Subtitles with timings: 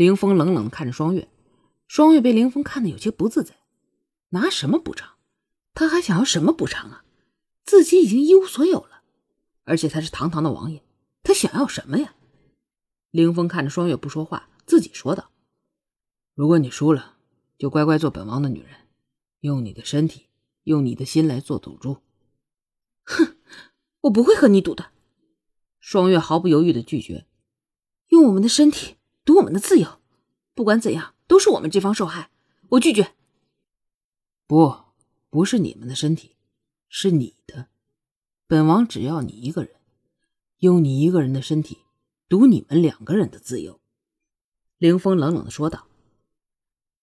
[0.00, 1.28] 凌风冷冷看着双月，
[1.86, 3.56] 双月被凌风看得有些不自在。
[4.30, 5.16] 拿什么补偿？
[5.74, 7.04] 他还想要什么补偿啊？
[7.66, 9.02] 自己已经一无所有了，
[9.64, 10.82] 而且他是堂堂的王爷，
[11.22, 12.14] 他想要什么呀？
[13.10, 15.32] 凌风看着双月不说话，自己说道
[16.32, 17.18] ：“如果你输了，
[17.58, 18.70] 就乖乖做本王的女人，
[19.40, 20.28] 用你的身体，
[20.62, 21.98] 用你的心来做赌注。”
[23.04, 23.36] 哼，
[24.00, 24.92] 我不会和你赌的。
[25.78, 27.26] 双月毫不犹豫的拒绝，
[28.08, 28.94] 用我们的身体
[29.30, 30.00] 赌我们的自由，
[30.54, 32.32] 不管怎样都是我们这方受害，
[32.70, 33.14] 我拒绝。
[34.48, 34.86] 不，
[35.30, 36.34] 不是你们的身体，
[36.88, 37.68] 是你的。
[38.48, 39.76] 本王只要你一个人，
[40.58, 41.78] 用你一个人的身体。
[42.28, 43.80] 赌你们两个人的自由，
[44.78, 45.86] 凌风冷冷的说道：“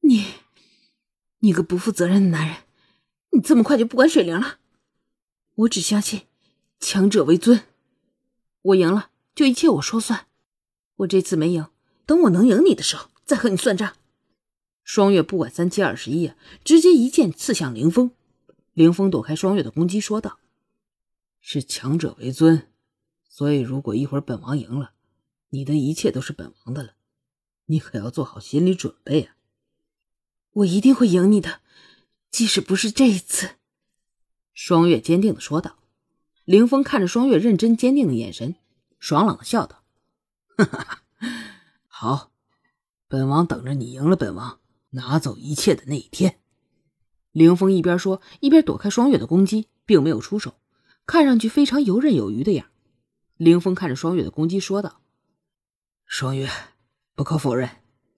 [0.00, 0.26] 你，
[1.38, 2.58] 你个不负责任的男人，
[3.30, 4.58] 你这么快就不管水灵了？
[5.54, 6.26] 我只相信
[6.78, 7.64] 强者为尊，
[8.60, 10.26] 我赢了就一切我说算。
[10.96, 11.66] 我这次没赢，
[12.10, 13.96] 等我能赢你的时候再和你算账。”
[14.82, 16.32] 双月不管三七二十一，
[16.64, 18.10] 直接一剑刺向凌风。
[18.72, 20.40] 凌风躲开双月的攻击，说道
[21.40, 22.66] ：“是强者为尊，
[23.28, 24.90] 所以如果一会儿本王赢了。”
[25.50, 26.94] 你的一切都是本王的了，
[27.66, 29.36] 你可要做好心理准备啊！
[30.52, 31.60] 我一定会赢你的，
[32.28, 33.50] 即使不是这一次。”
[34.52, 35.76] 双月坚定的说道。
[36.44, 38.56] 凌风看着双月认真坚定的眼神，
[38.98, 39.84] 爽朗的笑道
[40.58, 41.02] ：“哈哈哈，
[42.02, 42.32] 好，
[43.08, 44.58] 本王等着你赢了本王，
[44.92, 46.40] 拿走一切的那一天。”
[47.30, 50.54] 凌风一边说，一边躲开双月的攻击，并没有出手，
[51.04, 52.68] 看上去非常游刃有余的样。
[53.36, 55.02] 凌风看着双月的攻击，说道。
[56.06, 56.48] 双月，
[57.14, 57.68] 不可否认，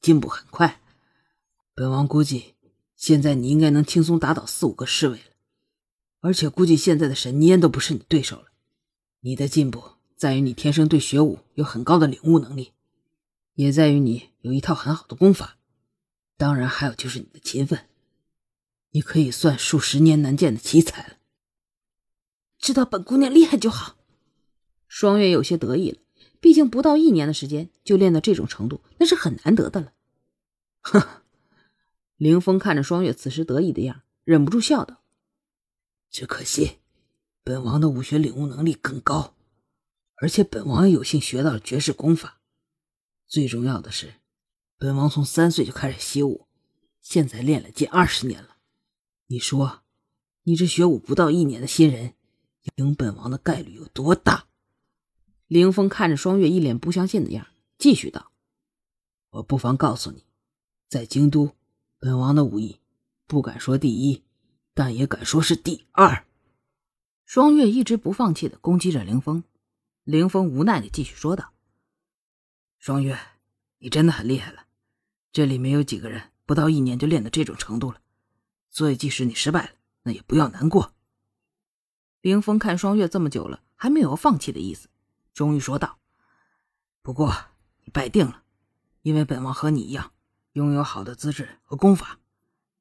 [0.00, 0.80] 进步很快。
[1.74, 2.54] 本王估计，
[2.94, 5.24] 现在你应该能轻松打倒四五个侍卫了。
[6.20, 8.44] 而且估计现在的神念都不是你对手了。
[9.22, 9.82] 你的进步
[10.14, 12.70] 在于你天生对学武有很高的领悟能力，
[13.54, 15.56] 也在于你有一套很好的功法。
[16.36, 17.88] 当然，还有就是你的勤奋，
[18.90, 21.16] 你可以算数十年难见的奇才了。
[22.58, 23.96] 知道本姑娘厉害就好。
[24.88, 25.98] 双月有些得意了。
[26.40, 29.94] 毕竟不到一年的时间就练到这种程度，那是很难得的了。
[30.82, 31.22] 呵，
[32.16, 35.00] 凌风看着双月此时得意的样，忍不住笑道
[36.10, 36.80] ：“只可惜，
[37.42, 39.34] 本王的武学领悟能力更高，
[40.16, 42.42] 而且本王也有幸学到了绝世功法。
[43.34, 44.14] 最重要的是，
[44.78, 46.46] 本王从三岁就开始习武，
[47.00, 48.58] 现在练了近二十年了。
[49.26, 49.82] 你说，
[50.44, 52.14] 你这学武不到一年的新人，
[52.76, 54.46] 赢本王的概率有多大？”
[55.48, 58.30] 凌风看着双月一脸不相信的样，继续道
[59.30, 60.22] ：“我不妨告诉你，
[60.88, 61.56] 在京都，
[61.98, 62.78] 本王的武艺
[63.26, 64.22] 不敢说第一，
[64.74, 66.24] 但也敢说是第二。”
[67.26, 69.42] 双月一直不放弃的攻击着凌风，
[70.04, 71.52] 凌风无奈的继续说道
[72.84, 73.18] ：“双月，
[73.78, 74.66] 你真的很厉害了，
[75.32, 77.98] 这里面有几个人不到一年就练到这种程度了，
[78.68, 79.70] 所以即使你失败了，
[80.02, 80.92] 那也不要难过。”
[82.20, 84.90] 凌风看双月这么久了，还没有放弃的意思。
[85.32, 85.98] 终于说道
[87.00, 87.34] ：“不过
[87.84, 88.42] 你败定了，
[89.00, 90.12] 因为本王和你一样
[90.52, 92.20] 拥有好的资质和功法，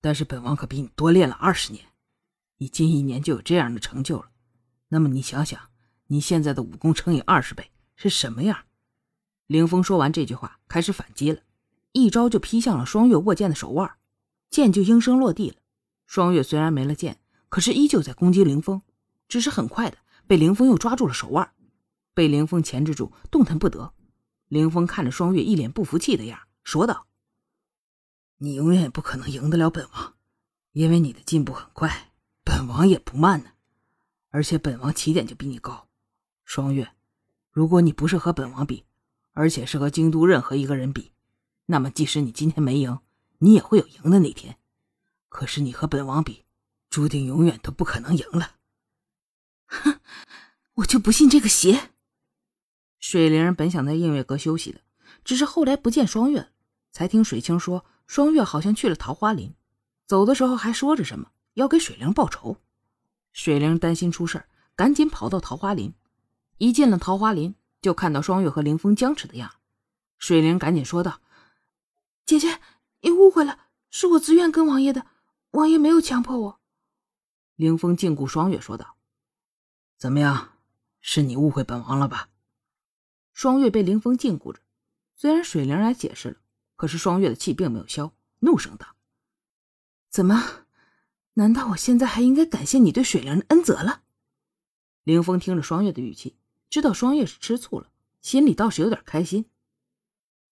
[0.00, 1.92] 但是本王可比你多练了二十年。
[2.56, 4.32] 你近一年就有这样的成就了，
[4.88, 5.70] 那么你想想，
[6.08, 8.64] 你现在的武功乘以二十倍是什么样？”
[9.52, 11.42] 凌风说完这句话，开始反击了，
[11.92, 13.98] 一招就劈向了双月握剑的手腕，
[14.48, 15.56] 剑就应声落地了。
[16.06, 17.20] 双月虽然没了剑，
[17.50, 18.80] 可是依旧在攻击凌风，
[19.28, 21.52] 只是很快的被凌风又抓住了手腕。
[22.14, 23.92] 被凌风钳制住，动弹不得。
[24.48, 27.06] 凌风看着双月一脸不服气的样，说道
[28.38, 30.14] ：“你永远也不可能赢得了本王，
[30.72, 32.10] 因为你的进步很快，
[32.42, 33.50] 本王也不慢呢。
[34.30, 35.88] 而且本王起点就比你高。
[36.46, 36.92] 双月，
[37.50, 38.86] 如果你不是和本王比，
[39.32, 41.12] 而且是和京都任何一个人比，
[41.66, 42.98] 那么即使你今天没赢，
[43.38, 44.58] 你也会有赢的那天。
[45.28, 46.44] 可是你和本王比，
[46.90, 48.56] 注定永远都不可能赢了。
[49.66, 50.00] 哼，
[50.74, 51.90] 我就不信这个邪！”
[53.00, 54.80] 水灵本想在映月阁休息的，
[55.24, 56.50] 只是后来不见双月，
[56.92, 59.54] 才听水清说双月好像去了桃花林，
[60.06, 62.58] 走的时候还说着什么要给水灵报仇。
[63.32, 64.44] 水灵担心出事
[64.76, 65.94] 赶紧跑到桃花林。
[66.58, 69.56] 一进了桃花林，就看到双月和凌风僵持的样。
[70.16, 71.20] 水灵赶紧说道
[72.24, 72.60] ：“姐姐，
[73.00, 75.06] 你误会了，是我自愿跟王爷的，
[75.50, 76.60] 王爷没有强迫我。”
[77.56, 78.96] 凌风禁锢双月说道
[79.98, 80.52] ：“怎么样，
[81.00, 82.30] 是你误会本王了吧？”
[83.34, 84.60] 双月被凌风禁锢着，
[85.16, 86.36] 虽然水灵来解释了，
[86.76, 88.94] 可是双月的气并没有消，怒声道
[90.08, 90.66] ：“怎么？
[91.34, 94.02] 难道我现在还应该感谢你对水灵的恩泽了？”
[95.02, 96.36] 凌风听着双月的语气，
[96.72, 97.90] 知道双月是吃醋了，
[98.22, 99.44] 心里倒是有点开心。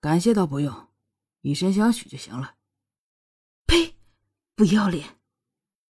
[0.00, 0.88] 感谢倒不用，
[1.42, 2.56] 以身相许就行了。
[3.66, 3.94] 呸！
[4.56, 5.20] 不要脸！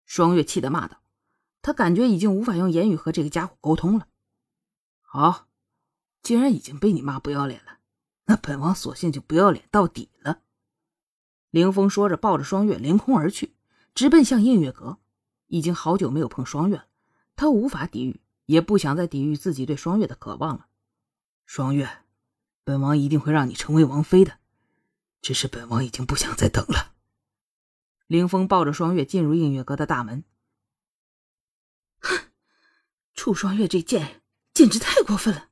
[0.04, 1.00] 双月气得骂道。
[1.62, 4.06] 他感觉已经无法用言语和这个家伙沟通了。
[5.00, 5.48] 好，
[6.22, 7.78] 既然已经被你骂不要脸了，
[8.26, 10.42] 那本王索性就不要脸到底了。
[11.48, 13.54] 凌风说着，抱着双月凌空而去，
[13.94, 14.98] 直奔向映月阁。
[15.46, 16.86] 已经好久没有碰双月了，
[17.34, 20.68] 他无法抵御，也不想再抵御自己对双月的渴望了。
[21.44, 22.04] 双月，
[22.64, 24.38] 本王一定会让你成为王妃的，
[25.20, 26.94] 只是本王已经不想再等了。
[28.06, 30.24] 凌风抱着双月进入映月阁的大门。
[32.00, 32.30] 哼，
[33.12, 34.22] 楚双月这贱人
[34.54, 35.50] 简直太过分了！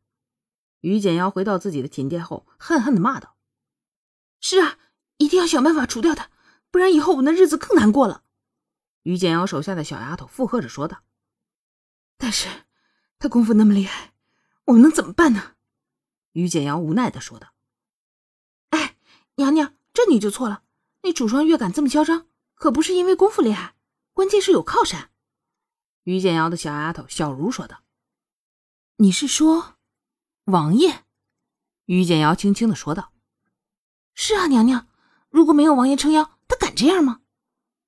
[0.81, 3.37] 于简瑶回到自己的寝殿后，恨恨的骂道
[4.41, 4.79] ：“是啊，
[5.19, 6.31] 一定要想办法除掉他，
[6.71, 8.25] 不然以后我们的日子更难过了。”
[9.05, 11.03] 于简瑶手下的小丫头附和着说道
[12.17, 12.66] ：“但是，
[13.19, 14.13] 他功夫那么厉害，
[14.65, 15.55] 我们能怎么办呢？”
[16.33, 17.55] 于简瑶无奈的说道
[18.71, 18.97] ：“哎，
[19.37, 20.63] 娘娘，这你就错了。
[21.03, 23.75] 那主双月敢这么嚣张，可不是因为功夫厉害，
[24.13, 25.11] 关键是有靠山。”
[26.05, 27.83] 于简瑶的小丫头小茹说道
[28.97, 29.77] ：“你是说，
[30.45, 31.05] 王爷？”
[31.87, 33.13] 于简瑶轻轻的说道
[34.15, 34.89] ：“是啊，娘娘，
[35.31, 37.21] 如果没有王爷撑腰，他敢这样吗？”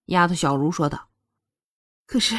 [0.07, 1.11] 丫头小茹说道。
[2.07, 2.39] 可是，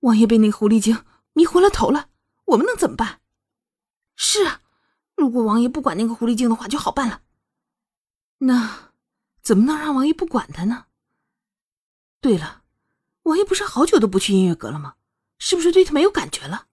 [0.00, 2.08] 王爷被那个狐狸精迷昏了头了，
[2.46, 3.20] 我们能怎么办？
[4.16, 4.62] 是啊，
[5.16, 7.22] 如果王爷不管那个狐狸精的话，就好办了。
[8.38, 8.92] 那
[9.42, 10.86] 怎么能让王爷不管他呢？
[12.20, 12.62] 对了，
[13.22, 14.96] 王爷不是好久都不去音乐阁了吗？
[15.38, 16.66] 是不是对他没有感觉了？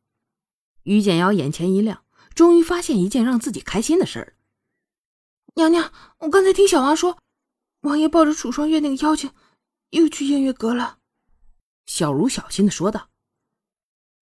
[0.83, 2.03] 于简瑶眼前一亮，
[2.35, 4.35] 终于发现一件让自己开心的事儿。
[5.55, 7.17] 娘娘，我刚才听小王说，
[7.81, 9.33] 王爷抱着楚双月那个妖精，
[9.91, 10.99] 又去音乐阁了。
[11.85, 13.09] 小茹小心的说道：“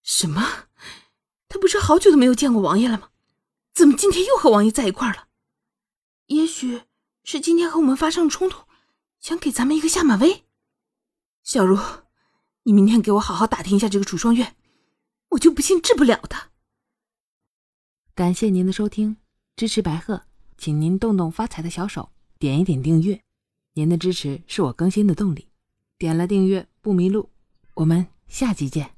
[0.05, 0.67] 什么？
[1.49, 3.09] 他不是好久都没有见过王爷了吗？
[3.73, 5.27] 怎么今天又和王爷在一块了？
[6.27, 6.83] 也许
[7.23, 8.65] 是今天和我们发生了冲突，
[9.19, 10.45] 想给咱们一个下马威。
[11.43, 11.77] 小茹，
[12.63, 14.55] 你明天给我好好打听一下这个楚双月，
[15.29, 16.51] 我就不信治不了他。”
[18.13, 19.17] 感谢您的收听，
[19.55, 20.23] 支持白鹤，
[20.57, 23.21] 请您动动发财的小手，点一点订阅，
[23.73, 25.49] 您的支持是我更新的动力。
[25.97, 27.31] 点了订阅不迷路。
[27.73, 28.94] 我们下集见。